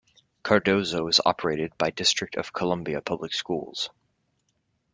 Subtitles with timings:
[0.41, 3.91] Cardozo is operated by District of Columbia Public Schools.